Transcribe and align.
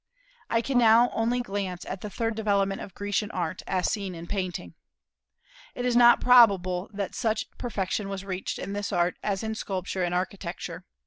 I 0.49 0.61
can 0.63 0.79
now 0.79 1.11
only 1.13 1.41
glance 1.41 1.85
at 1.85 2.01
the 2.01 2.09
third 2.09 2.33
development 2.33 2.81
of 2.81 2.95
Grecian 2.95 3.29
Art, 3.29 3.61
as 3.67 3.91
seen 3.91 4.15
in 4.15 4.25
painting. 4.25 4.73
It 5.75 5.85
is 5.85 5.95
not 5.95 6.19
probable 6.19 6.89
that 6.91 7.13
such 7.13 7.45
perfection 7.59 8.09
was 8.09 8.25
reached 8.25 8.57
in 8.57 8.73
this 8.73 8.91
art 8.91 9.17
as 9.21 9.43
in 9.43 9.53
sculpture 9.53 10.03
and 10.03 10.15
architecture. 10.15 10.85